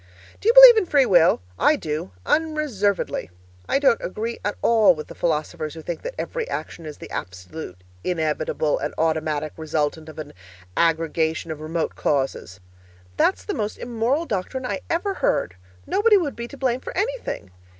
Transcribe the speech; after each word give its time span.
Do 0.39 0.49
you 0.49 0.53
believe 0.55 0.77
in 0.77 0.87
free 0.87 1.05
will? 1.05 1.43
I 1.59 1.75
do 1.75 2.09
unreservedly. 2.25 3.29
I 3.69 3.77
don't 3.77 4.01
agree 4.03 4.39
at 4.43 4.55
all 4.63 4.95
with 4.95 5.05
the 5.09 5.13
philosophers 5.13 5.75
who 5.75 5.83
think 5.83 6.01
that 6.01 6.15
every 6.17 6.49
action 6.49 6.87
is 6.87 6.97
the 6.97 7.11
absolutely 7.11 7.85
inevitable 8.03 8.79
and 8.79 8.95
automatic 8.97 9.53
resultant 9.57 10.09
of 10.09 10.17
an 10.17 10.33
aggregation 10.75 11.51
of 11.51 11.61
remote 11.61 11.93
causes. 11.95 12.59
That's 13.15 13.45
the 13.45 13.53
most 13.53 13.77
immoral 13.77 14.25
doctrine 14.25 14.65
I 14.65 14.81
ever 14.89 15.13
heard 15.13 15.55
nobody 15.85 16.17
would 16.17 16.35
be 16.35 16.47
to 16.47 16.57
blame 16.57 16.79
for 16.79 16.97
anything. 16.97 17.51